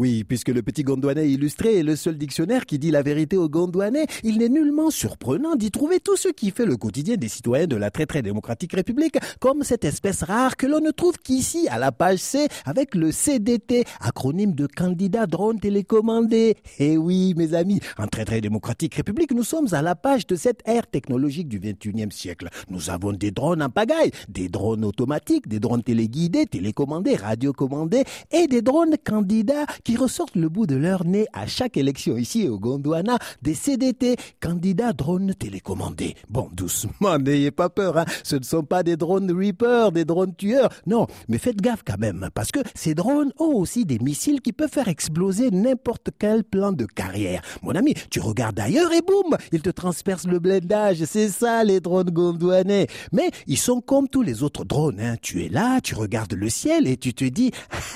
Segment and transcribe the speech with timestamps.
[0.00, 3.50] Oui, puisque le petit Gondouanais illustré est le seul dictionnaire qui dit la vérité aux
[3.50, 7.66] Gondouanais, il n'est nullement surprenant d'y trouver tout ce qui fait le quotidien des citoyens
[7.66, 11.68] de la très très démocratique République, comme cette espèce rare que l'on ne trouve qu'ici
[11.68, 16.56] à la page C avec le CDT, acronyme de candidat drone télécommandé.
[16.78, 20.34] Eh oui, mes amis, en très très démocratique République, nous sommes à la page de
[20.34, 22.48] cette ère technologique du 21e siècle.
[22.70, 28.46] Nous avons des drones en pagaille, des drones automatiques, des drones téléguidés, télécommandés, radiocommandés et
[28.46, 33.18] des drones candidats ressortent le bout de leur nez à chaque élection ici au Gondwana
[33.42, 36.16] des CDT, candidats drones télécommandés.
[36.28, 38.04] Bon, doucement, n'ayez pas peur, hein.
[38.22, 41.98] ce ne sont pas des drones Reaper, des drones tueurs, non, mais faites gaffe quand
[41.98, 46.44] même, parce que ces drones ont aussi des missiles qui peuvent faire exploser n'importe quel
[46.44, 47.42] plan de carrière.
[47.62, 51.80] Mon ami, tu regardes ailleurs et boum, ils te transpercent le blindage, c'est ça les
[51.80, 52.86] drones gondouanais.
[53.12, 55.16] Mais ils sont comme tous les autres drones, hein.
[55.20, 57.50] tu es là, tu regardes le ciel et tu te dis,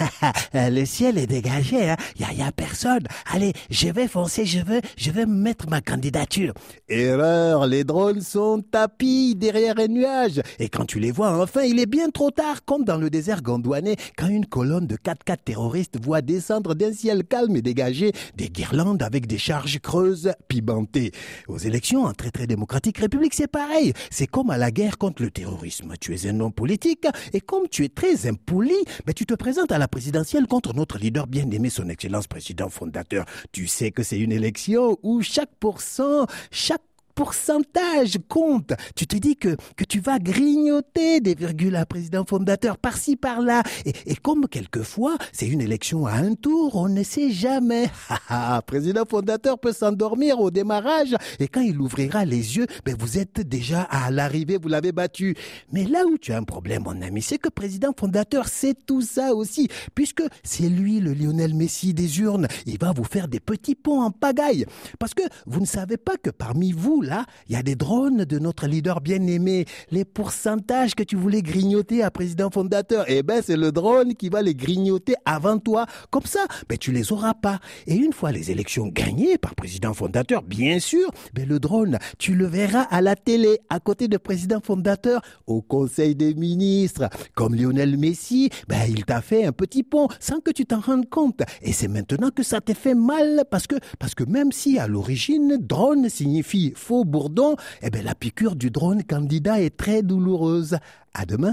[0.54, 2.32] le ciel est dégagé, il hein.
[2.36, 3.04] y, a, personne.
[3.32, 6.54] Allez, je vais foncer, je veux, je vais mettre ma candidature.
[6.88, 10.40] Erreur, les drones sont tapis derrière un nuage.
[10.58, 13.42] Et quand tu les vois enfin, il est bien trop tard, comme dans le désert
[13.42, 18.48] gondouanais, quand une colonne de 4x4 terroristes voit descendre d'un ciel calme et dégagé des
[18.48, 21.12] guirlandes avec des charges creuses pimentées.
[21.48, 23.92] Aux élections en très très démocratique république, c'est pareil.
[24.10, 25.94] C'est comme à la guerre contre le terrorisme.
[26.00, 29.34] Tu es un homme politique et comme tu es très impoli, mais ben, tu te
[29.34, 31.26] présentes à la présidentielle contre notre leader
[31.70, 33.24] son excellence président fondateur.
[33.52, 36.82] Tu sais que c'est une élection où chaque pourcent, chaque
[37.14, 38.72] pourcentage compte.
[38.96, 43.62] Tu te dis que, que tu vas grignoter des virgules à président fondateur par-ci par-là.
[43.84, 47.90] Et, et, comme quelquefois, c'est une élection à un tour, on ne sait jamais.
[48.66, 53.40] président fondateur peut s'endormir au démarrage et quand il ouvrira les yeux, ben vous êtes
[53.40, 55.34] déjà à l'arrivée, vous l'avez battu.
[55.72, 59.02] Mais là où tu as un problème, mon ami, c'est que président fondateur sait tout
[59.02, 62.48] ça aussi, puisque c'est lui le Lionel Messi des urnes.
[62.66, 64.66] Il va vous faire des petits ponts en pagaille.
[64.98, 68.24] Parce que vous ne savez pas que parmi vous, là, il y a des drones
[68.24, 69.66] de notre leader bien-aimé.
[69.90, 74.28] Les pourcentages que tu voulais grignoter à président fondateur, eh ben, c'est le drone qui
[74.28, 75.86] va les grignoter avant toi.
[76.10, 77.60] Comme ça, ben, tu les auras pas.
[77.86, 82.34] Et une fois les élections gagnées par président fondateur, bien sûr, ben, le drone, tu
[82.34, 87.08] le verras à la télé, à côté de président fondateur, au conseil des ministres.
[87.34, 91.08] Comme Lionel Messi, ben, il t'a fait un petit pont sans que tu t'en rendes
[91.08, 91.42] compte.
[91.62, 94.86] Et c'est maintenant que ça t'a fait mal parce que, parce que même si à
[94.86, 96.72] l'origine, drone signifie
[97.02, 100.78] bourdon, eh ben, la piqûre du drone candidat est très douloureuse.
[101.16, 101.52] À demain.